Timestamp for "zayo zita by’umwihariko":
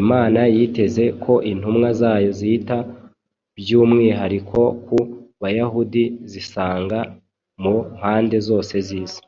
2.00-4.60